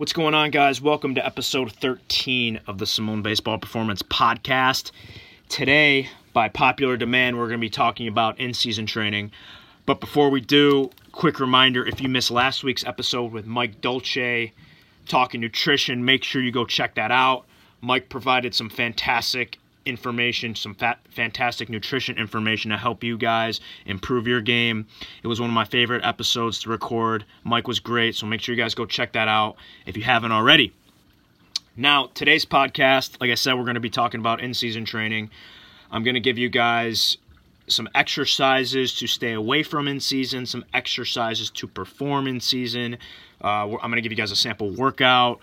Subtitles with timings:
[0.00, 0.80] What's going on, guys?
[0.80, 4.92] Welcome to episode 13 of the Simone Baseball Performance Podcast.
[5.50, 9.30] Today, by popular demand, we're going to be talking about in season training.
[9.84, 14.54] But before we do, quick reminder if you missed last week's episode with Mike Dolce
[15.06, 17.44] talking nutrition, make sure you go check that out.
[17.82, 24.26] Mike provided some fantastic information, some fat, fantastic nutrition information to help you guys improve
[24.26, 24.86] your game.
[25.22, 27.24] It was one of my favorite episodes to record.
[27.44, 29.56] Mike was great, so make sure you guys go check that out
[29.86, 30.72] if you haven't already.
[31.76, 35.30] Now, today's podcast, like I said, we're going to be talking about in season training.
[35.90, 37.16] I'm going to give you guys
[37.68, 42.98] some exercises to stay away from in season, some exercises to perform in season.
[43.42, 45.40] Uh, I'm going to give you guys a sample workout.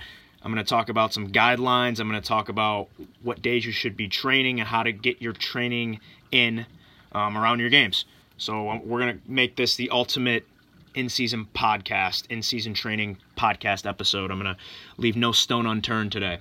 [0.48, 2.00] I'm going to talk about some guidelines.
[2.00, 2.88] I'm going to talk about
[3.22, 6.00] what days you should be training and how to get your training
[6.32, 6.66] in
[7.12, 8.06] um, around your games.
[8.38, 10.48] So um, we're going to make this the ultimate
[10.96, 14.32] in-season podcast, in-season training podcast episode.
[14.32, 14.62] I'm going to
[14.96, 16.40] leave no stone unturned today.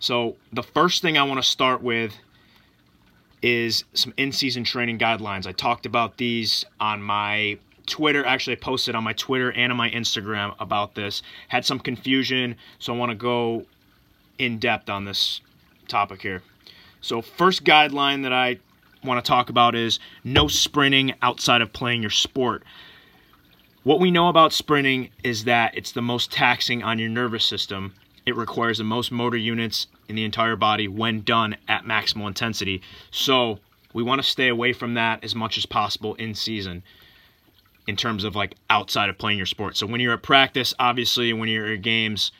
[0.00, 2.14] So the first thing I want to start with
[3.40, 5.46] is some in-season training guidelines.
[5.46, 9.78] I talked about these on my Twitter, actually, I posted on my Twitter and on
[9.78, 11.22] my Instagram about this.
[11.48, 13.66] Had some confusion, so I want to go
[14.38, 15.40] in depth on this
[15.88, 16.42] topic here.
[17.00, 18.58] So, first guideline that I
[19.04, 22.62] want to talk about is no sprinting outside of playing your sport.
[23.84, 27.94] What we know about sprinting is that it's the most taxing on your nervous system.
[28.26, 32.82] It requires the most motor units in the entire body when done at maximal intensity.
[33.10, 33.60] So,
[33.94, 36.82] we want to stay away from that as much as possible in season
[37.88, 39.74] in terms of like outside of playing your sport.
[39.74, 42.32] So when you're at practice, obviously when you're at games,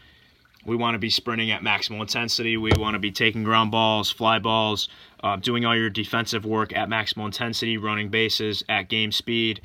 [0.66, 2.58] we want to be sprinting at maximal intensity.
[2.58, 4.90] We want to be taking ground balls, fly balls,
[5.24, 9.62] uh, doing all your defensive work at maximal intensity, running bases at game speed,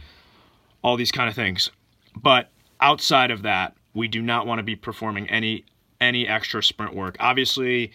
[0.81, 1.69] all these kind of things.
[2.15, 5.65] But outside of that, we do not want to be performing any
[5.99, 7.17] any extra sprint work.
[7.19, 7.91] Obviously,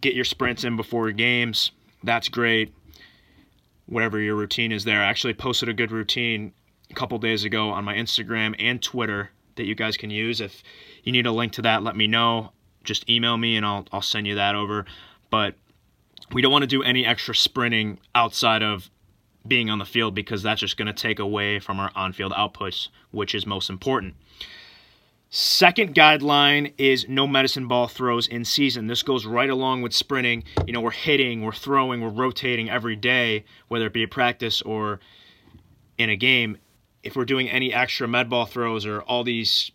[0.00, 1.72] get your sprints in before games.
[2.04, 2.72] That's great.
[3.86, 5.00] Whatever your routine is there.
[5.00, 6.52] I actually posted a good routine
[6.92, 10.40] a couple days ago on my Instagram and Twitter that you guys can use.
[10.40, 10.62] If
[11.02, 12.52] you need a link to that, let me know.
[12.84, 14.84] Just email me and I'll I'll send you that over.
[15.30, 15.54] But
[16.32, 18.90] we don't want to do any extra sprinting outside of
[19.46, 22.88] being on the field because that's just going to take away from our on-field outputs,
[23.10, 24.14] which is most important.
[25.30, 28.86] Second guideline is no medicine ball throws in season.
[28.86, 30.44] This goes right along with sprinting.
[30.66, 34.60] You know, we're hitting, we're throwing, we're rotating every day, whether it be a practice
[34.62, 35.00] or
[35.98, 36.58] in a game
[37.02, 39.70] if we're doing any extra med ball throws or all these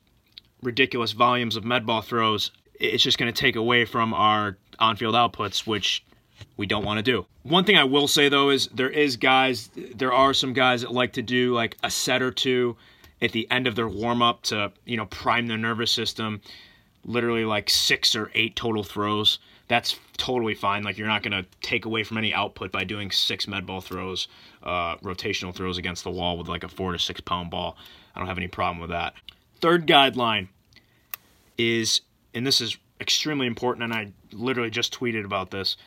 [0.61, 4.95] ridiculous volumes of med ball throws, it's just going to take away from our on
[4.95, 6.03] field outputs, which
[6.55, 7.25] we don't want to do.
[7.43, 10.91] One thing I will say though is there is guys, there are some guys that
[10.91, 12.77] like to do like a set or two
[13.21, 16.41] at the end of their warm up to, you know, prime their nervous system,
[17.03, 20.83] literally like six or eight total throws that's totally fine.
[20.83, 23.81] Like you're not going to take away from any output by doing six med ball
[23.81, 24.27] throws,
[24.63, 27.77] uh, rotational throws against the wall with like a four to six pound ball.
[28.15, 29.13] I don't have any problem with that.
[29.59, 30.47] Third guideline
[31.57, 32.01] is,
[32.33, 35.77] and this is extremely important, and I literally just tweeted about this.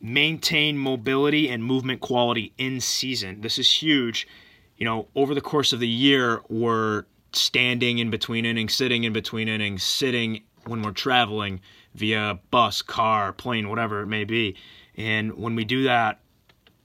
[0.00, 3.40] Maintain mobility and movement quality in season.
[3.40, 4.26] This is huge.
[4.76, 9.12] You know, over the course of the year, we're standing in between innings, sitting in
[9.12, 11.60] between innings, sitting when we're traveling
[11.94, 14.56] via bus, car, plane, whatever it may be.
[14.96, 16.20] And when we do that,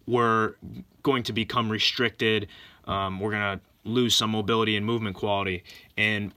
[0.08, 0.56] we're
[1.04, 2.48] going to become restricted.
[2.86, 5.64] Um, we're going to lose some mobility and movement quality.
[5.98, 6.32] And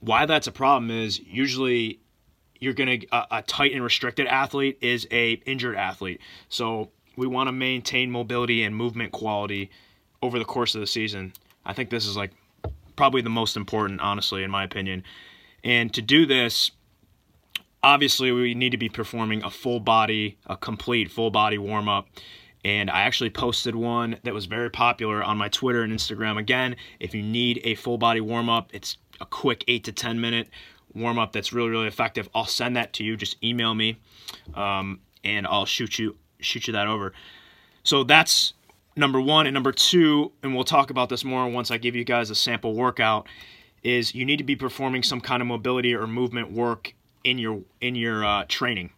[0.00, 2.00] why that's a problem is usually
[2.60, 6.20] you're going to a, a tight and restricted athlete is a injured athlete.
[6.48, 9.70] So we want to maintain mobility and movement quality
[10.22, 11.32] over the course of the season.
[11.64, 12.32] I think this is like
[12.96, 15.04] probably the most important, honestly, in my opinion.
[15.62, 16.72] And to do this,
[17.82, 22.08] obviously we need to be performing a full body, a complete full body warm up.
[22.64, 26.38] And I actually posted one that was very popular on my Twitter and Instagram.
[26.38, 30.20] Again, if you need a full body warm up, it's a quick eight to 10
[30.20, 30.48] minute
[30.94, 32.28] warm up that's really, really effective.
[32.34, 33.16] I'll send that to you.
[33.16, 33.98] Just email me
[34.54, 37.12] um, and I'll shoot you, shoot you that over.
[37.84, 38.54] So that's
[38.96, 39.46] number one.
[39.46, 42.34] And number two, and we'll talk about this more once I give you guys a
[42.34, 43.28] sample workout,
[43.84, 47.62] is you need to be performing some kind of mobility or movement work in your
[47.80, 48.90] in your uh, training.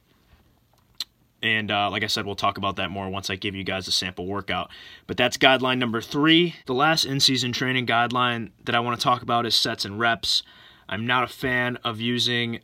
[1.43, 3.89] And uh, like I said, we'll talk about that more once I give you guys
[3.89, 4.71] a sample workout.
[5.07, 6.55] But that's guideline number three.
[6.67, 9.99] The last in season training guideline that I want to talk about is sets and
[9.99, 10.43] reps.
[10.89, 12.61] I'm not a fan of using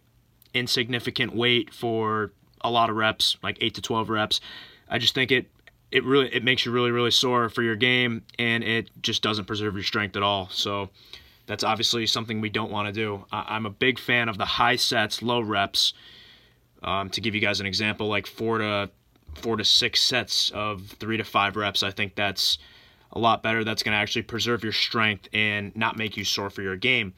[0.52, 4.40] insignificant weight for a lot of reps, like 8 to 12 reps.
[4.88, 5.50] I just think it
[5.92, 9.44] it really it makes you really really sore for your game and it just doesn't
[9.44, 10.48] preserve your strength at all.
[10.50, 10.90] So
[11.46, 13.24] That's obviously something we don't want to do.
[13.30, 15.94] I'm a big fan of the high sets, low reps.
[16.82, 18.90] Um, to give you guys an example, like four to
[19.34, 22.58] four to six sets of three to five reps, I think that's
[23.12, 23.64] a lot better.
[23.64, 27.14] That's going to actually preserve your strength and not make you sore for your game.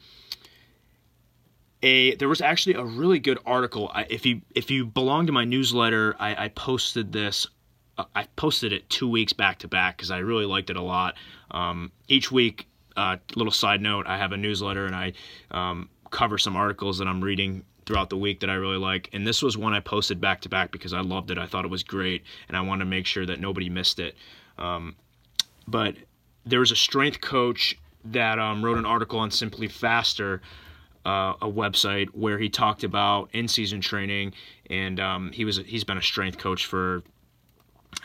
[1.81, 3.91] A there was actually a really good article.
[3.93, 7.47] I, if you if you belong to my newsletter, I, I posted this.
[7.97, 10.81] Uh, I posted it two weeks back to back because I really liked it a
[10.81, 11.15] lot.
[11.51, 12.67] Um, each week,
[12.99, 15.13] uh, little side note, I have a newsletter and I
[15.51, 19.09] um, cover some articles that I'm reading throughout the week that I really like.
[19.13, 21.37] And this was one I posted back to back because I loved it.
[21.37, 24.15] I thought it was great, and I wanted to make sure that nobody missed it.
[24.57, 24.95] Um,
[25.67, 25.95] but
[26.45, 30.41] there was a strength coach that um, wrote an article on SimpliFaster,
[31.05, 34.33] uh, a website where he talked about in-season training,
[34.69, 37.01] and um, he was he's been a strength coach for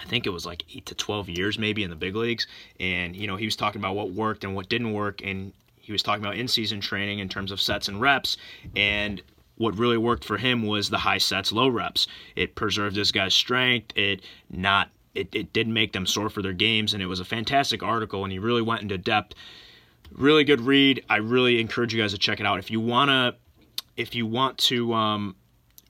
[0.01, 2.47] I think it was like eight to twelve years maybe in the big leagues,
[2.81, 5.93] and you know he was talking about what worked and what didn't work, and he
[5.93, 8.37] was talking about in-season training in terms of sets and reps,
[8.75, 9.23] and
[9.57, 12.07] what really worked for him was the high sets, low reps.
[12.35, 13.97] It preserved this guy's strength.
[13.97, 17.25] It not it, it didn't make them sore for their games, and it was a
[17.25, 19.35] fantastic article, and he really went into depth.
[20.13, 21.05] Really good read.
[21.09, 22.59] I really encourage you guys to check it out.
[22.59, 23.37] If you wanna,
[23.97, 25.37] if you want to um,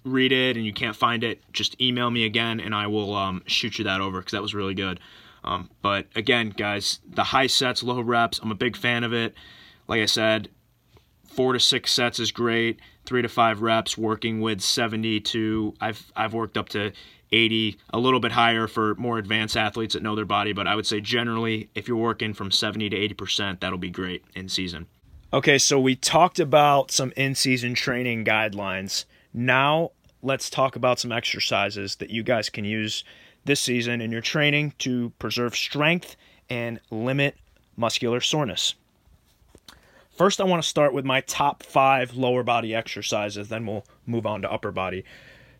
[0.05, 3.43] read it and you can't find it, just email me again, and I will um,
[3.47, 5.01] shoot you that over because that was really good.
[5.43, 9.35] Um, but again, guys, the high sets, low reps, I'm a big fan of it.
[9.89, 10.49] Like I said,
[11.27, 12.81] four to six sets is great.
[13.05, 16.93] Three to five reps, working with 70 to I've I've worked up to
[17.33, 20.75] 80, a little bit higher for more advanced athletes that know their body, but I
[20.75, 24.87] would say generally, if you're working from 70 to 80%, that'll be great in season.
[25.33, 29.05] Okay, so we talked about some in season training guidelines.
[29.35, 29.91] Now,
[30.23, 33.03] let's talk about some exercises that you guys can use
[33.45, 36.15] this season in your training to preserve strength
[36.49, 37.37] and limit
[37.77, 38.75] muscular soreness.
[40.17, 44.25] First, I want to start with my top five lower body exercises, then we'll move
[44.25, 45.05] on to upper body.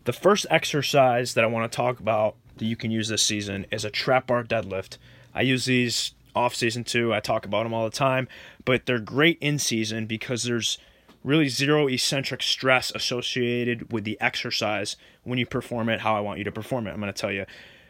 [0.05, 3.65] The first exercise that I want to talk about that you can use this season
[3.71, 4.97] is a trap bar deadlift.
[5.33, 7.13] I use these off season too.
[7.13, 8.29] I talk about them all the time,
[8.63, 10.77] but they're great in season because there's
[11.25, 16.37] really zero eccentric stress associated with the exercise when you perform it how I want
[16.37, 16.91] you to perform it.
[16.91, 17.45] I'm going to tell you.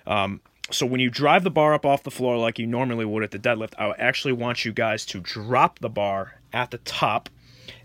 [0.07, 0.41] Um,
[0.71, 3.31] so when you drive the bar up off the floor like you normally would at
[3.31, 7.29] the deadlift, I actually want you guys to drop the bar at the top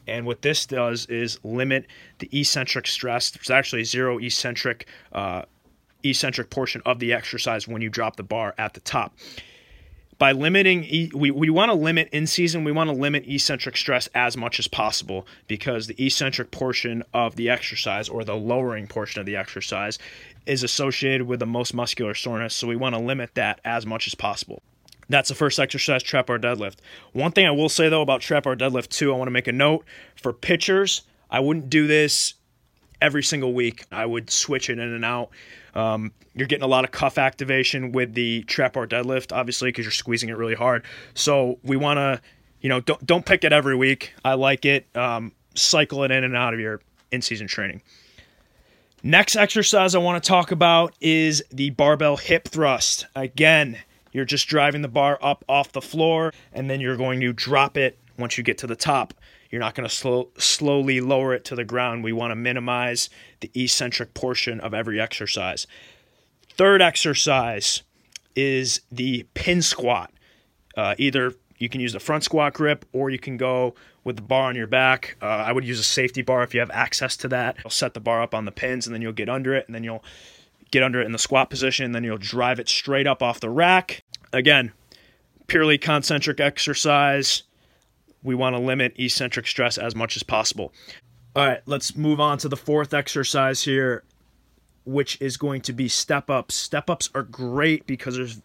[0.07, 1.87] and what this does is limit
[2.19, 3.31] the eccentric stress.
[3.31, 5.43] There's actually zero eccentric uh,
[6.03, 9.15] eccentric portion of the exercise when you drop the bar at the top.
[10.21, 14.07] By limiting, we, we want to limit in season, we want to limit eccentric stress
[14.15, 19.21] as much as possible because the eccentric portion of the exercise or the lowering portion
[19.21, 19.99] of the exercise
[20.45, 22.53] is associated with the most muscular soreness.
[22.55, 24.61] So we want to limit that as much as possible.
[25.09, 26.77] That's the first exercise, trap bar deadlift.
[27.15, 29.49] One thing I will say though about trap bar deadlift too, I want to make
[29.49, 29.87] a note
[30.17, 31.01] for pitchers.
[31.31, 32.35] I wouldn't do this
[33.01, 33.85] every single week.
[33.91, 35.31] I would switch it in and out.
[35.75, 39.85] Um, you're getting a lot of cuff activation with the trap bar deadlift, obviously, because
[39.85, 40.85] you're squeezing it really hard.
[41.15, 42.21] So we want to,
[42.61, 44.13] you know, don't don't pick it every week.
[44.25, 44.87] I like it.
[44.97, 46.81] Um, cycle it in and out of your
[47.11, 47.83] in-season training.
[49.03, 53.07] Next exercise I want to talk about is the barbell hip thrust.
[53.17, 53.79] Again,
[54.13, 57.77] you're just driving the bar up off the floor, and then you're going to drop
[57.77, 59.15] it once you get to the top.
[59.51, 62.05] You're not going to slow, slowly lower it to the ground.
[62.05, 65.67] We want to minimize the eccentric portion of every exercise.
[66.51, 67.83] Third exercise
[68.37, 70.13] is the pin squat.
[70.77, 73.75] Uh, either you can use the front squat grip or you can go
[74.05, 75.17] with the bar on your back.
[75.21, 77.57] Uh, I would use a safety bar if you have access to that.
[77.65, 79.75] You'll set the bar up on the pins and then you'll get under it and
[79.75, 80.05] then you'll
[80.71, 83.41] get under it in the squat position, and then you'll drive it straight up off
[83.41, 84.05] the rack.
[84.33, 84.73] Again,
[85.47, 87.43] purely concentric exercise.
[88.23, 90.73] We want to limit eccentric stress as much as possible.
[91.35, 94.03] All right, let's move on to the fourth exercise here,
[94.85, 96.55] which is going to be step ups.
[96.55, 98.43] Step ups are great because there's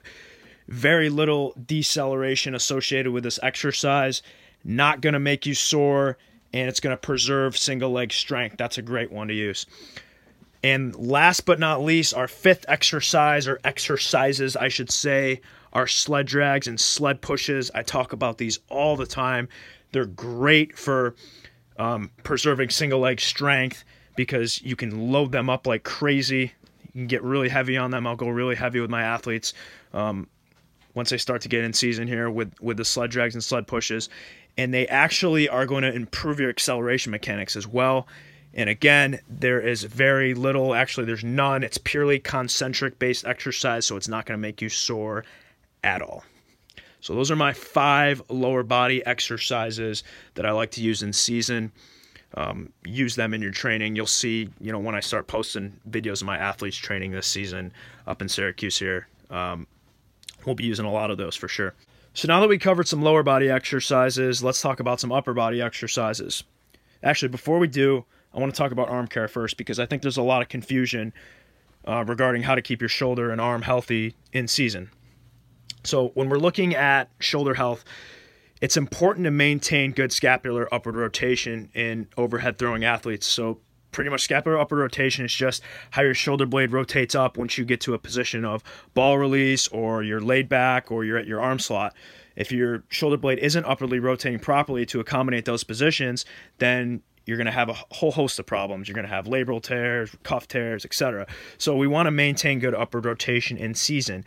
[0.67, 4.21] very little deceleration associated with this exercise.
[4.63, 6.17] Not going to make you sore,
[6.53, 8.57] and it's going to preserve single leg strength.
[8.57, 9.65] That's a great one to use.
[10.63, 15.41] And last but not least, our fifth exercise, or exercises, I should say,
[15.75, 17.69] are sled drags and sled pushes.
[17.75, 19.49] I talk about these all the time.
[19.91, 21.15] They're great for
[21.77, 23.83] um, preserving single leg strength
[24.15, 26.53] because you can load them up like crazy.
[26.85, 28.07] You can get really heavy on them.
[28.07, 29.53] I'll go really heavy with my athletes
[29.93, 30.27] um,
[30.93, 33.67] once they start to get in season here with, with the sled drags and sled
[33.67, 34.07] pushes.
[34.57, 38.07] And they actually are going to improve your acceleration mechanics as well
[38.57, 41.61] and again, there is very little, actually, there's none.
[41.61, 45.25] It's purely concentric based exercise, so it's not going to make you sore
[45.85, 46.23] at all.
[46.99, 51.71] So those are my five lower body exercises that I like to use in season.
[52.33, 53.95] Um, use them in your training.
[53.95, 57.71] You'll see, you know, when I start posting videos of my athletes training this season
[58.07, 59.67] up in Syracuse here, um,
[60.45, 61.75] we'll be using a lot of those for sure.
[62.15, 65.61] So now that we covered some lower body exercises, let's talk about some upper body
[65.61, 66.43] exercises.
[67.03, 70.01] Actually, before we do, I want to talk about arm care first because I think
[70.01, 71.13] there's a lot of confusion
[71.87, 74.89] uh, regarding how to keep your shoulder and arm healthy in season.
[75.85, 77.83] So when we're looking at shoulder health,
[78.61, 83.27] it's important to maintain good scapular upward rotation in overhead throwing athletes.
[83.27, 83.59] So
[83.91, 85.61] pretty much scapular upward rotation is just
[85.91, 88.61] how your shoulder blade rotates up once you get to a position of
[88.93, 91.95] ball release or you're laid back or you're at your arm slot.
[92.35, 96.25] If your shoulder blade isn't upwardly rotating properly to accommodate those positions,
[96.57, 98.87] then you're going to have a whole host of problems.
[98.87, 101.25] You're going to have labral tears, cuff tears, etc.
[101.57, 104.25] So we want to maintain good upward rotation in season.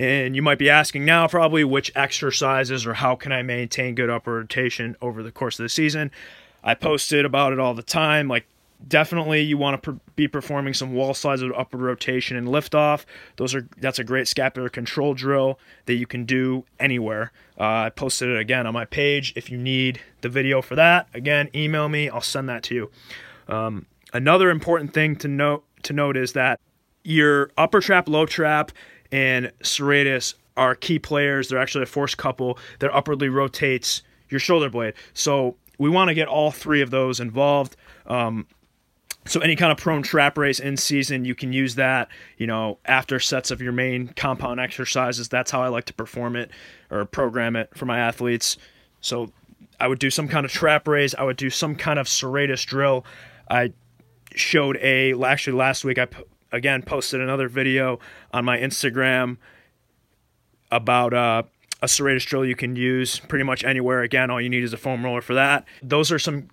[0.00, 4.08] And you might be asking now, probably, which exercises or how can I maintain good
[4.08, 6.10] upper rotation over the course of the season?
[6.64, 8.26] I posted about it all the time.
[8.26, 8.46] Like,
[8.88, 13.04] definitely, you want to be performing some wall slides with upper rotation and lift off.
[13.36, 17.30] Those are that's a great scapular control drill that you can do anywhere.
[17.58, 19.34] Uh, I posted it again on my page.
[19.36, 22.08] If you need the video for that, again, email me.
[22.08, 22.90] I'll send that to you.
[23.48, 26.58] Um, another important thing to note to note is that
[27.04, 28.72] your upper trap, low trap
[29.12, 31.48] and serratus are key players.
[31.48, 34.94] They're actually a force couple that upwardly rotates your shoulder blade.
[35.14, 37.76] So we want to get all three of those involved.
[38.06, 38.46] Um,
[39.26, 42.08] so any kind of prone trap race in season, you can use that.
[42.38, 45.28] You know, after sets of your main compound exercises.
[45.28, 46.50] That's how I like to perform it
[46.90, 48.56] or program it for my athletes.
[49.00, 49.32] So
[49.78, 51.14] I would do some kind of trap raise.
[51.14, 53.04] I would do some kind of serratus drill.
[53.50, 53.72] I
[54.34, 56.06] showed a actually last week I
[56.52, 57.98] again posted another video
[58.32, 59.36] on my Instagram
[60.70, 61.42] about uh,
[61.82, 64.02] a serratus drill you can use pretty much anywhere.
[64.02, 65.64] Again, all you need is a foam roller for that.
[65.82, 66.48] Those are some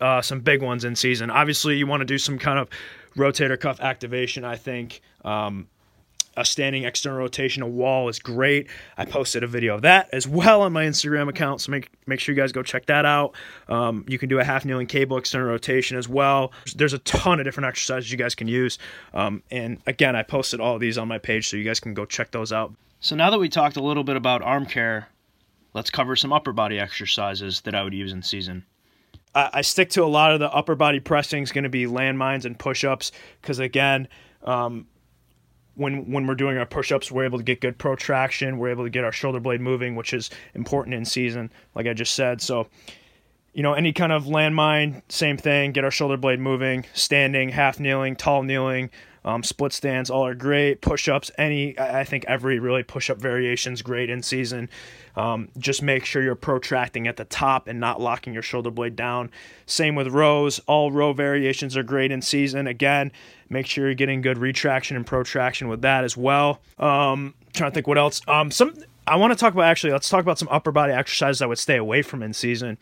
[0.00, 1.30] uh, some big ones in season.
[1.30, 2.68] Obviously, you want to do some kind of
[3.16, 4.44] rotator cuff activation.
[4.44, 5.68] I think um,
[6.38, 8.68] a standing external rotation, a wall is great.
[8.96, 12.20] I posted a video of that as well on my Instagram account, so make make
[12.20, 13.34] sure you guys go check that out.
[13.68, 16.52] Um, you can do a half kneeling cable external rotation as well.
[16.76, 18.78] There's a ton of different exercises you guys can use,
[19.12, 22.04] um, and again, I posted all these on my page, so you guys can go
[22.04, 22.72] check those out.
[23.00, 25.08] So now that we talked a little bit about arm care,
[25.74, 28.64] let's cover some upper body exercises that I would use in season.
[29.34, 32.44] I, stick to a lot of the upper body pressing is going to be landmines
[32.44, 34.08] and push ups because again.
[34.42, 34.86] Um,
[35.78, 38.58] when when we're doing our push-ups, we're able to get good protraction.
[38.58, 41.94] We're able to get our shoulder blade moving, which is important in season, like I
[41.94, 42.40] just said.
[42.40, 42.66] So,
[43.54, 45.72] you know, any kind of landmine, same thing.
[45.72, 48.90] Get our shoulder blade moving, standing, half kneeling, tall kneeling,
[49.24, 50.80] um, split stands, all are great.
[50.80, 54.68] Push-ups, any I think every really push-up variation is great in season.
[55.16, 58.94] Um, just make sure you're protracting at the top and not locking your shoulder blade
[58.94, 59.30] down.
[59.66, 60.60] Same with rows.
[60.66, 62.66] All row variations are great in season.
[62.68, 63.10] Again,
[63.50, 66.60] make sure you're getting good retraction and protraction with that as well.
[66.78, 68.20] Um, trying to think what else.
[68.28, 68.74] Um, some
[69.06, 69.92] I want to talk about actually.
[69.92, 72.78] Let's talk about some upper body exercises I would stay away from in season.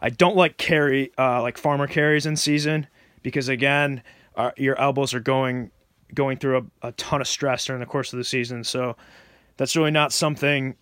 [0.00, 2.86] I don't like carry uh, like farmer carries in season
[3.22, 4.02] because again,
[4.36, 5.70] our, your elbows are going
[6.14, 8.64] going through a, a ton of stress during the course of the season.
[8.64, 8.96] So
[9.56, 10.76] that's really not something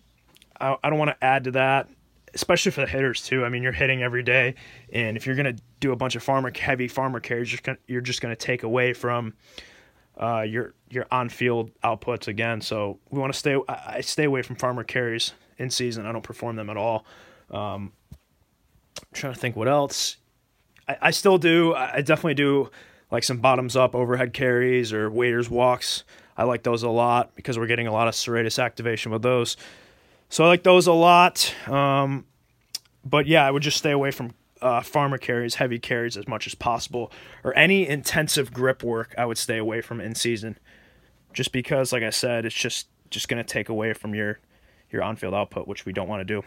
[0.59, 1.89] I, I don't want to add to that,
[2.37, 3.43] especially for the hitters too.
[3.43, 4.53] I mean, you're hitting every day,
[4.93, 7.77] and if you're gonna do a bunch of farmer heavy farmer carries, you're just gonna,
[7.87, 9.33] you're just gonna take away from
[10.19, 12.61] uh, your your on field outputs again.
[12.61, 13.57] So we want to stay.
[13.67, 16.05] I stay away from farmer carries in season.
[16.05, 17.05] I don't perform them at all.
[17.49, 17.91] Um,
[19.13, 20.17] trying to think what else.
[20.87, 21.73] I, I still do.
[21.73, 22.69] I definitely do
[23.09, 26.03] like some bottoms up overhead carries or waiters walks.
[26.37, 29.57] I like those a lot because we're getting a lot of serratus activation with those.
[30.29, 31.53] So I like those a lot.
[31.67, 32.25] Um,
[33.05, 36.47] but yeah, I would just stay away from uh, farmer carries, heavy carries as much
[36.47, 37.11] as possible,
[37.43, 39.13] or any intensive grip work.
[39.17, 40.57] I would stay away from in season,
[41.33, 44.39] just because, like I said, it's just just going to take away from your
[44.89, 46.43] your on field output, which we don't want to do.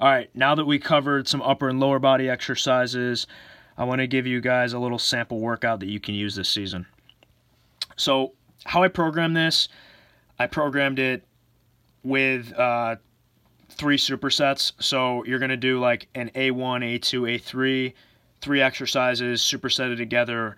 [0.00, 3.26] All right, now that we covered some upper and lower body exercises,
[3.78, 6.48] I want to give you guys a little sample workout that you can use this
[6.48, 6.86] season.
[7.96, 8.32] So,
[8.64, 9.68] how I program this,
[10.38, 11.24] I programmed it
[12.02, 12.96] with uh,
[13.70, 14.72] three supersets.
[14.80, 17.92] So you're going to do like an A1, A2, A3,
[18.40, 20.56] three exercises supersetted together,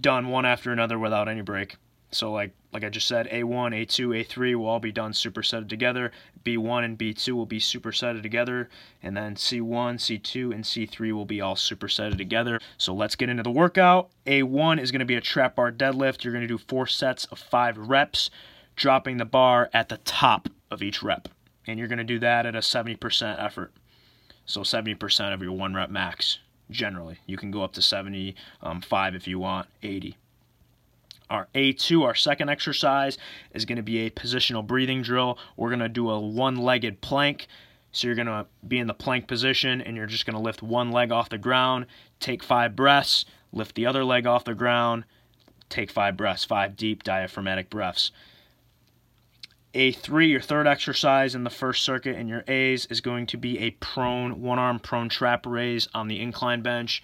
[0.00, 1.76] done one after another without any break.
[2.10, 6.12] So like like I just said, A1, A2, A3 will all be done supersetted together.
[6.44, 8.68] B1 and B2 will be supersetted together,
[9.02, 12.60] and then C1, C2, and C3 will be all supersetted together.
[12.76, 14.10] So let's get into the workout.
[14.26, 16.24] A1 is going to be a trap bar deadlift.
[16.24, 18.30] You're going to do four sets of five reps
[18.78, 21.28] dropping the bar at the top of each rep.
[21.66, 23.72] and you're going to do that at a 70% effort.
[24.46, 26.38] So 70% of your one rep max
[26.70, 27.18] generally.
[27.26, 28.82] You can go up to 75 um,
[29.14, 30.16] if you want, 80.
[31.28, 33.18] Our A2, our second exercise,
[33.52, 35.38] is going to be a positional breathing drill.
[35.56, 37.48] We're going to do a one legged plank.
[37.92, 40.62] So you're going to be in the plank position and you're just going to lift
[40.62, 41.86] one leg off the ground,
[42.20, 45.04] take five breaths, lift the other leg off the ground,
[45.68, 48.12] take five breaths, five deep diaphragmatic breaths.
[49.74, 53.58] A3, your third exercise in the first circuit in your A's, is going to be
[53.58, 57.02] a prone, one arm prone trap raise on the incline bench.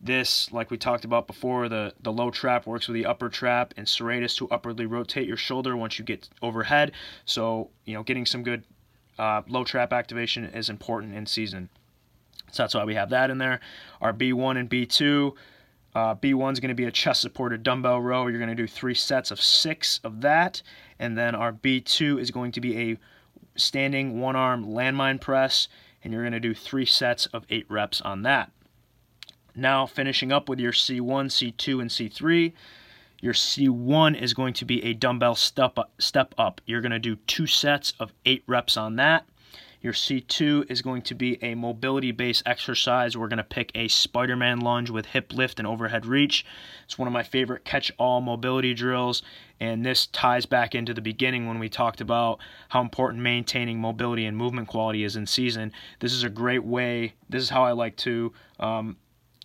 [0.00, 3.74] This, like we talked about before, the, the low trap works with the upper trap
[3.76, 6.92] and serratus to upwardly rotate your shoulder once you get overhead.
[7.26, 8.64] So, you know, getting some good
[9.18, 11.68] uh, low trap activation is important in season.
[12.50, 13.60] So that's why we have that in there.
[14.00, 15.34] Our B1 and B2
[15.94, 18.28] uh, B1 is going to be a chest supported dumbbell row.
[18.28, 20.62] You're going to do three sets of six of that.
[21.00, 22.98] And then our B2 is going to be a
[23.56, 25.66] standing one arm landmine press.
[26.04, 28.52] And you're going to do three sets of eight reps on that.
[29.56, 32.52] Now, finishing up with your C1, C2, and C3.
[33.20, 35.90] Your C1 is going to be a dumbbell step up.
[35.98, 36.60] Step up.
[36.66, 39.26] You're going to do two sets of eight reps on that.
[39.82, 43.16] Your C2 is going to be a mobility based exercise.
[43.16, 46.44] We're going to pick a Spider Man lunge with hip lift and overhead reach.
[46.84, 49.22] It's one of my favorite catch all mobility drills.
[49.60, 52.38] And this ties back into the beginning when we talked about
[52.70, 55.72] how important maintaining mobility and movement quality is in season.
[55.98, 58.96] This is a great way, this is how I like to um,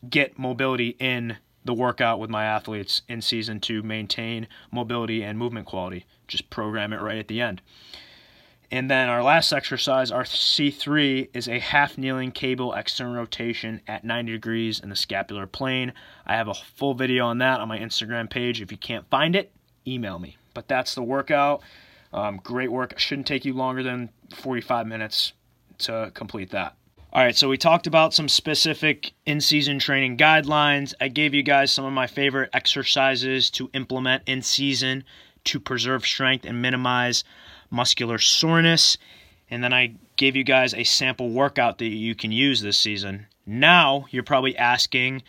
[0.10, 5.65] get mobility in the workout with my athletes in season to maintain mobility and movement
[5.65, 6.05] quality.
[6.27, 7.62] Just program it right at the end.
[8.72, 14.03] And then our last exercise, our C3, is a half kneeling cable external rotation at
[14.03, 15.93] 90 degrees in the scapular plane.
[16.25, 18.62] I have a full video on that on my Instagram page.
[18.62, 19.51] If you can't find it,
[19.88, 20.38] email me.
[20.54, 21.62] But that's the workout.
[22.13, 22.98] Um, great work.
[22.98, 25.34] Shouldn't take you longer than 45 minutes
[25.80, 26.75] to complete that.
[27.15, 30.94] All right, so we talked about some specific in season training guidelines.
[31.00, 35.06] I gave you guys some of my favorite exercises to implement in season
[35.46, 37.24] to preserve strength and minimize
[37.69, 38.98] muscular soreness.
[39.50, 43.28] And then I gave you guys a sample workout that you can use this season.
[43.45, 45.24] Now you're probably asking,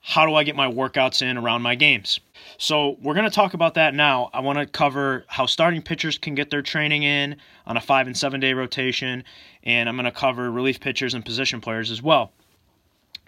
[0.00, 2.20] how do I get my workouts in around my games?
[2.58, 4.30] So we're going to talk about that now.
[4.32, 8.06] I want to cover how starting pitchers can get their training in on a five
[8.06, 9.24] and seven day rotation,
[9.62, 12.32] and I'm going to cover relief pitchers and position players as well.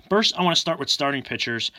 [0.09, 1.71] First, I want to start with starting pitchers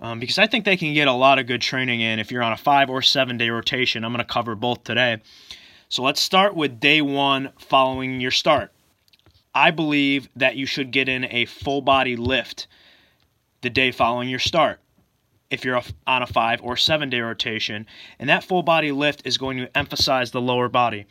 [0.00, 2.42] um, because I think they can get a lot of good training in if you're
[2.42, 4.04] on a five or seven day rotation.
[4.04, 5.18] I'm going to cover both today.
[5.88, 8.72] So let's start with day one following your start.
[9.54, 12.66] I believe that you should get in a full body lift
[13.60, 14.81] the day following your start
[15.52, 17.86] if you're on a five or seven day rotation.
[18.18, 21.06] And that full body lift is going to emphasize the lower body.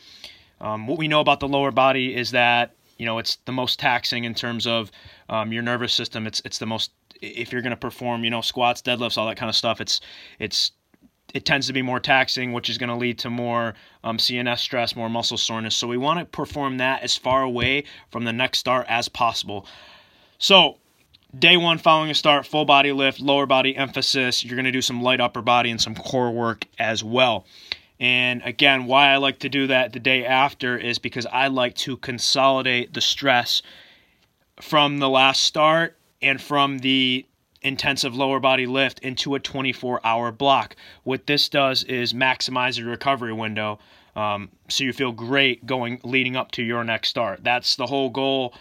[0.60, 3.80] Um, what we know about the lower body is that you know it's the most
[3.80, 4.92] taxing in terms of
[5.30, 6.28] um, your nervous system.
[6.28, 9.38] It's it's the most if you're going to perform, you know, squats, deadlifts, all that
[9.38, 10.02] kind of stuff, it's
[10.40, 10.72] it's
[11.34, 13.74] it tends to be more taxing, which is going to lead to more
[14.04, 15.76] um, CNS stress, more muscle soreness.
[15.76, 19.66] So we want to perform that as far away from the next start as possible.
[20.40, 20.80] So
[21.38, 24.44] day one following a start, full body lift, lower body emphasis.
[24.44, 27.46] You're going to do some light upper body and some core work as well.
[28.00, 31.76] And again, why I like to do that the day after is because I like
[31.76, 33.62] to consolidate the stress
[34.60, 37.26] from the last start and from the
[37.62, 40.76] intensive lower body lift into a 24 hour block.
[41.04, 43.80] What this does is maximize your recovery window
[44.16, 47.44] um, so you feel great going leading up to your next start.
[47.44, 48.54] That's the whole goal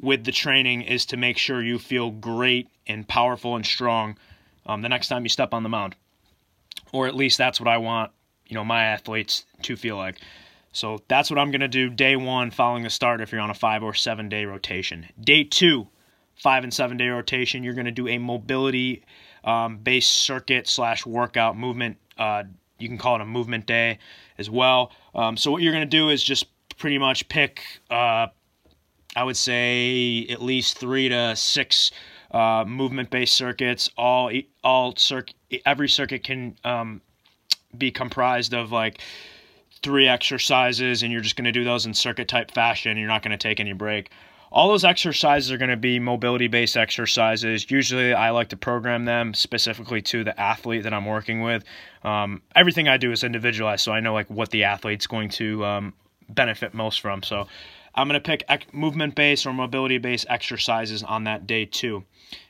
[0.00, 4.16] with the training is to make sure you feel great and powerful and strong
[4.66, 5.94] um, the next time you step on the mound.
[6.92, 8.12] Or at least that's what I want,
[8.46, 10.20] you know, my athletes to feel like.
[10.72, 13.50] So that's what I'm going to do day one following the start if you're on
[13.50, 15.06] a five or seven day rotation.
[15.20, 15.88] Day two,
[16.34, 17.62] five and seven day rotation.
[17.62, 19.04] You're going to do a mobility
[19.44, 21.98] um, based circuit slash workout movement.
[22.18, 22.44] Uh,
[22.78, 23.98] you can call it a movement day
[24.36, 24.90] as well.
[25.14, 28.26] Um, so what you're going to do is just pretty much pick, uh,
[29.16, 31.90] I would say, at least three to six
[32.30, 33.90] uh, movement based circuits.
[33.96, 34.30] All
[34.62, 37.00] all circuit every circuit can um,
[37.76, 39.00] be comprised of like
[39.82, 42.96] three exercises, and you're just going to do those in circuit type fashion.
[42.96, 44.10] You're not going to take any break
[44.54, 47.68] all those exercises are going to be mobility based exercises.
[47.68, 51.64] Usually, I like to program them specifically to the athlete that I'm working with.
[52.04, 55.64] Um, everything I do is individualized, so I know like what the athlete's going to
[55.64, 55.92] um,
[56.28, 57.24] benefit most from.
[57.24, 57.48] So,
[57.94, 62.04] I'm going to pick ec- movement based or mobility based exercises on that day too.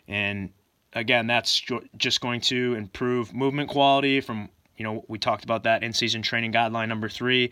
[0.09, 0.51] And
[0.93, 1.63] again, that's
[1.97, 6.23] just going to improve movement quality from, you know, we talked about that in season
[6.23, 7.51] training guideline number three.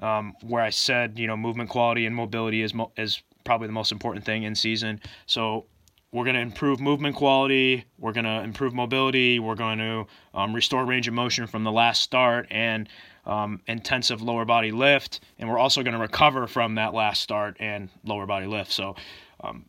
[0.00, 3.72] um, where I said, you know, movement quality and mobility is, mo- is probably the
[3.72, 5.00] most important thing in season.
[5.26, 5.66] So
[6.12, 7.84] we're going to improve movement quality.
[7.98, 9.38] We're going to improve mobility.
[9.38, 12.88] We're going to um, restore range of motion from the last start and
[13.28, 15.20] um, intensive lower body lift.
[15.38, 18.72] And we're also going to recover from that last start and lower body lift.
[18.72, 18.96] So
[19.40, 19.66] um,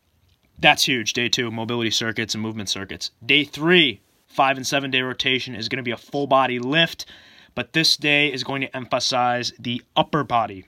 [0.58, 1.14] that's huge.
[1.14, 3.12] Day two, mobility circuits and movement circuits.
[3.26, 7.06] Day three, five and seven day rotation is going to be a full body lift.
[7.56, 10.66] But this day is going to emphasize the upper body.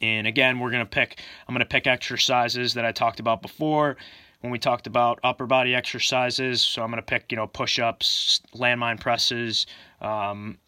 [0.00, 3.42] And again, we're going to pick, I'm going to pick exercises that I talked about
[3.42, 3.96] before
[4.40, 6.62] when we talked about upper body exercises.
[6.62, 9.66] So I'm going to pick, you know, push ups, landmine presses,
[10.00, 10.58] um,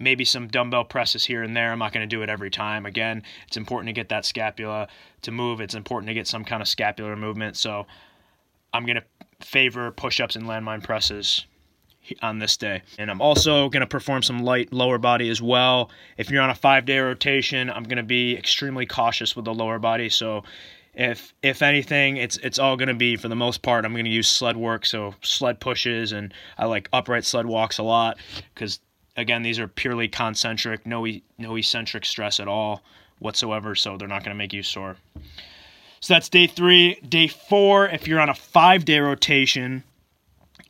[0.00, 1.70] maybe some dumbbell presses here and there.
[1.70, 2.86] I'm not going to do it every time.
[2.86, 4.88] Again, it's important to get that scapula
[5.22, 7.56] to move, it's important to get some kind of scapular movement.
[7.56, 7.86] So
[8.72, 9.04] I'm going to
[9.46, 11.46] favor push ups and landmine presses
[12.22, 12.82] on this day.
[12.98, 15.90] And I'm also going to perform some light lower body as well.
[16.16, 19.54] If you're on a five day rotation, I'm going to be extremely cautious with the
[19.54, 20.08] lower body.
[20.08, 20.42] So
[20.94, 23.84] if if anything, it's it's all going to be for the most part.
[23.84, 27.78] I'm going to use sled work, so sled pushes, and I like upright sled walks
[27.78, 28.18] a lot
[28.54, 28.80] because
[29.20, 31.06] again, these are purely concentric, no
[31.38, 32.82] no eccentric stress at all
[33.18, 33.74] whatsoever.
[33.74, 34.96] So they're not going to make you sore.
[36.00, 36.94] So that's day three.
[36.96, 39.84] Day four, if you're on a five day rotation,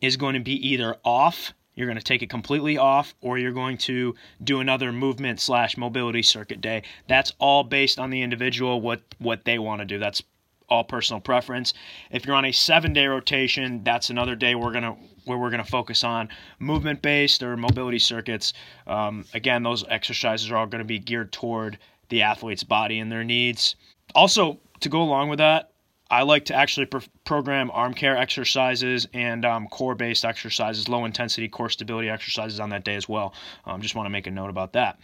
[0.00, 3.52] is going to be either off, you're going to take it completely off, or you're
[3.52, 6.82] going to do another movement slash mobility circuit day.
[7.06, 9.98] That's all based on the individual, what, what they want to do.
[9.98, 10.22] That's
[10.68, 11.74] all personal preference.
[12.10, 15.64] If you're on a seven day rotation, that's another day we're gonna where we're gonna
[15.64, 16.28] focus on
[16.58, 18.52] movement based or mobility circuits.
[18.86, 21.78] Um, again, those exercises are all going to be geared toward
[22.08, 23.76] the athlete's body and their needs.
[24.14, 25.70] Also, to go along with that,
[26.10, 31.04] I like to actually pro- program arm care exercises and um, core based exercises, low
[31.04, 33.32] intensity core stability exercises on that day as well.
[33.64, 34.98] Um, just want to make a note about that.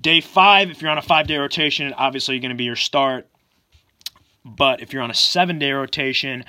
[0.00, 2.76] Day five, if you're on a five day rotation, obviously you're going to be your
[2.76, 3.26] start.
[4.44, 6.44] But if you're on a seven day rotation,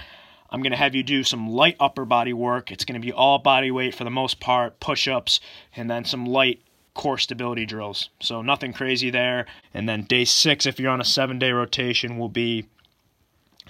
[0.51, 2.71] I'm going to have you do some light upper body work.
[2.71, 5.39] It's going to be all body weight for the most part, push ups,
[5.75, 6.61] and then some light
[6.93, 8.09] core stability drills.
[8.19, 9.45] So nothing crazy there.
[9.73, 12.65] And then day six, if you're on a seven day rotation, will be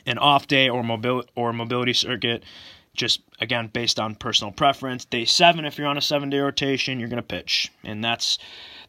[0.05, 2.43] an off day or mobility or mobility circuit
[2.93, 6.99] just again based on personal preference day seven if you're on a seven day rotation
[6.99, 8.37] you're to pitch and that's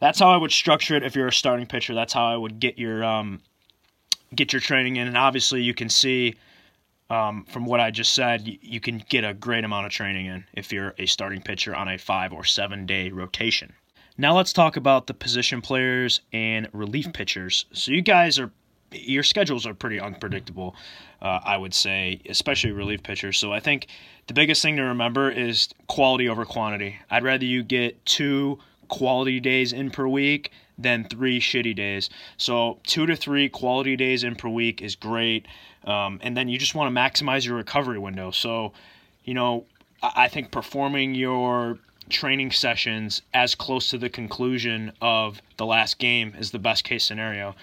[0.01, 2.59] that's how i would structure it if you're a starting pitcher that's how i would
[2.59, 3.39] get your um,
[4.35, 6.35] get your training in and obviously you can see
[7.09, 10.43] um, from what i just said you, can get a great amount of training in
[10.53, 13.73] if you're a starting pitcher on a five or seven day rotation
[14.17, 18.51] now let's talk about the position players and relief pitchers so you guys are
[18.93, 20.75] your schedules are pretty unpredictable,
[21.21, 23.37] uh, I would say, especially relief pitchers.
[23.37, 23.87] So I think
[24.27, 26.97] the biggest thing to remember is quality over quantity.
[27.09, 28.59] I'd rather you get two
[28.93, 32.11] quality days in per week than three shitty days.
[32.37, 35.47] So two to three quality days in per week is great.
[35.83, 38.29] Um, and then you just want to maximize your recovery window.
[38.29, 38.71] So,
[39.23, 39.65] you know,
[40.03, 41.79] I think performing your
[42.09, 47.03] training sessions as close to the conclusion of the last game is the best case
[47.03, 47.55] scenario.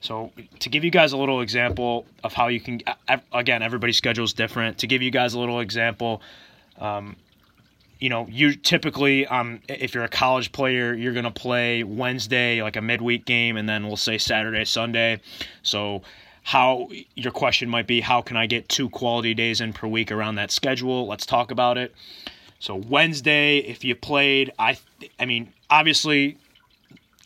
[0.00, 0.30] So
[0.60, 2.80] to give you guys a little example of how you can,
[3.32, 4.78] again, everybody's schedule is different.
[4.78, 6.22] To give you guys a little example,
[6.78, 7.16] um,
[8.00, 12.76] you know, you typically, um, if you're a college player, you're gonna play Wednesday, like
[12.76, 15.20] a midweek game, and then we'll say Saturday, Sunday.
[15.62, 16.02] So
[16.42, 20.10] how your question might be, how can I get two quality days in per week
[20.10, 21.06] around that schedule?
[21.06, 21.94] Let's talk about it.
[22.58, 24.78] So Wednesday, if you played, I,
[25.18, 26.38] I mean, obviously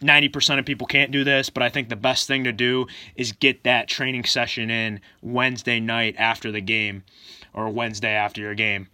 [0.01, 3.33] 90% of people can't do this, but I think the best thing to do is
[3.33, 7.05] get that training session in Wednesday night after the game
[7.53, 8.89] or Wednesday after your game,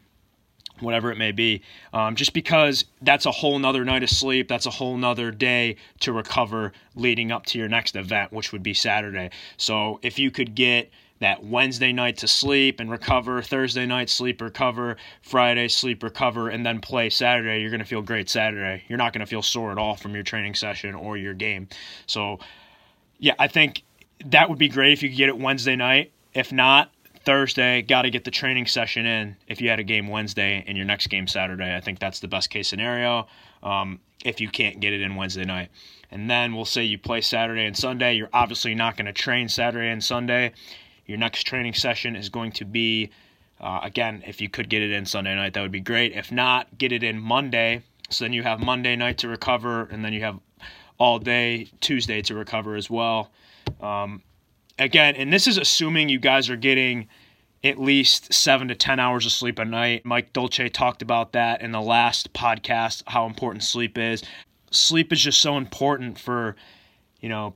[0.80, 1.62] whatever it may be.
[1.92, 5.76] Um, just because that's a whole nother night of sleep, that's a whole nother day
[6.00, 9.30] to recover leading up to your next event, which would be Saturday.
[9.56, 10.90] So if you could get
[11.20, 16.64] that Wednesday night to sleep and recover, Thursday night sleep, recover, Friday sleep, recover, and
[16.64, 18.82] then play Saturday, you're going to feel great Saturday.
[18.88, 21.68] You're not going to feel sore at all from your training session or your game.
[22.06, 22.40] So,
[23.18, 23.82] yeah, I think
[24.24, 26.12] that would be great if you could get it Wednesday night.
[26.32, 26.90] If not,
[27.24, 30.76] Thursday, got to get the training session in if you had a game Wednesday and
[30.76, 31.74] your next game Saturday.
[31.74, 33.26] I think that's the best case scenario
[33.62, 35.70] um, if you can't get it in Wednesday night.
[36.10, 38.14] And then we'll say you play Saturday and Sunday.
[38.14, 40.52] You're obviously not going to train Saturday and Sunday.
[41.06, 43.10] Your next training session is going to be,
[43.60, 46.12] uh, again, if you could get it in Sunday night, that would be great.
[46.12, 47.82] If not, get it in Monday.
[48.08, 50.40] So then you have Monday night to recover, and then you have
[50.98, 53.30] all day Tuesday to recover as well.
[53.80, 54.22] Um,
[54.80, 57.08] again, and this is assuming you guys are getting
[57.62, 60.04] at least seven to 10 hours of sleep a night.
[60.04, 64.22] Mike Dolce talked about that in the last podcast, how important sleep is.
[64.70, 66.56] Sleep is just so important for
[67.20, 67.54] you know,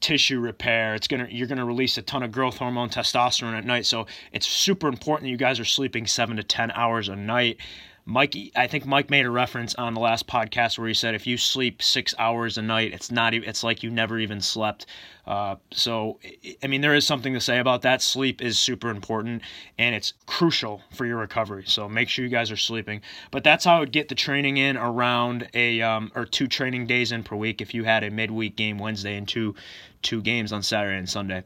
[0.00, 0.94] tissue repair.
[0.94, 3.86] It's gonna you're gonna release a ton of growth hormone, testosterone at night.
[3.86, 7.58] So it's super important that you guys are sleeping seven to ten hours a night.
[8.04, 11.24] Mike, I think Mike made a reference on the last podcast where he said if
[11.24, 14.86] you sleep six hours a night, it's not it's like you never even slept.
[15.24, 16.18] Uh, so,
[16.64, 18.02] I mean, there is something to say about that.
[18.02, 19.42] Sleep is super important
[19.78, 21.62] and it's crucial for your recovery.
[21.66, 23.02] So make sure you guys are sleeping.
[23.30, 26.88] But that's how I would get the training in around a um, or two training
[26.88, 29.54] days in per week if you had a midweek game Wednesday and two
[30.02, 31.44] two games on Saturday and Sunday.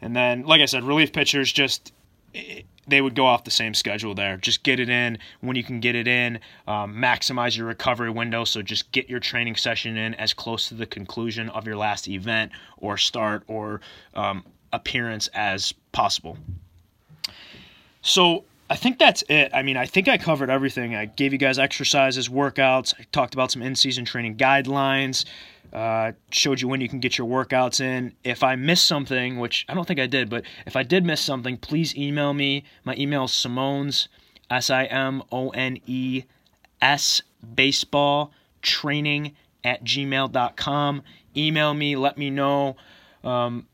[0.00, 1.92] And then, like I said, relief pitchers just
[2.90, 4.36] they would go off the same schedule there.
[4.36, 6.40] Just get it in when you can get it in.
[6.66, 8.44] Um, maximize your recovery window.
[8.44, 12.08] So just get your training session in as close to the conclusion of your last
[12.08, 13.80] event or start or
[14.14, 16.36] um, appearance as possible.
[18.02, 19.50] So I think that's it.
[19.52, 20.94] I mean, I think I covered everything.
[20.94, 22.94] I gave you guys exercises, workouts.
[22.98, 25.24] I talked about some in season training guidelines.
[25.72, 28.12] Uh, showed you when you can get your workouts in.
[28.24, 31.20] If I missed something, which I don't think I did, but if I did miss
[31.20, 32.64] something, please email me.
[32.84, 34.08] My email is Simone's,
[34.50, 36.24] S I M O N E
[36.82, 37.22] S,
[37.54, 41.02] baseball training at gmail.com.
[41.36, 42.76] Email me, let me know.
[43.22, 43.66] Um,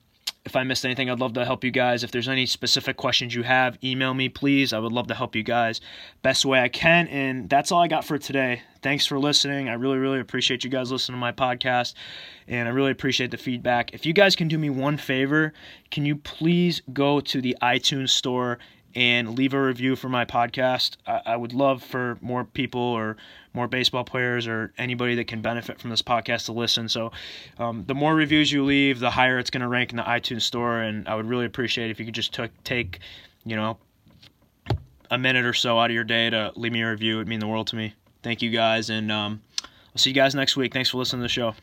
[0.46, 2.04] if I missed anything, I'd love to help you guys.
[2.04, 4.72] If there's any specific questions you have, email me, please.
[4.72, 5.80] I would love to help you guys
[6.22, 7.08] best way I can.
[7.08, 8.62] And that's all I got for today.
[8.80, 9.68] Thanks for listening.
[9.68, 11.94] I really, really appreciate you guys listening to my podcast.
[12.46, 13.92] And I really appreciate the feedback.
[13.92, 15.52] If you guys can do me one favor,
[15.90, 18.58] can you please go to the iTunes store
[18.96, 20.96] and leave a review for my podcast.
[21.06, 23.18] I, I, would love for more people or
[23.52, 26.88] more baseball players or anybody that can benefit from this podcast to listen.
[26.88, 27.12] So,
[27.58, 30.42] um, the more reviews you leave, the higher it's going to rank in the iTunes
[30.42, 30.80] store.
[30.80, 33.00] And I would really appreciate if you could just t- take,
[33.44, 33.76] you know,
[35.10, 37.16] a minute or so out of your day to leave me a review.
[37.16, 37.94] It'd mean the world to me.
[38.22, 40.72] Thank you guys, and um, I'll see you guys next week.
[40.72, 41.54] Thanks for listening to the show.